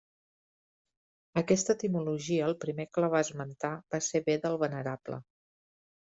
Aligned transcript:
Aquesta 1.41 1.73
etimologia 1.77 2.47
el 2.51 2.57
primer 2.65 2.87
que 2.95 3.03
la 3.05 3.09
va 3.15 3.21
esmentar 3.25 3.71
va 3.97 3.99
ser 4.05 4.23
Beda 4.31 4.51
el 4.55 4.59
Venerable. 4.63 5.21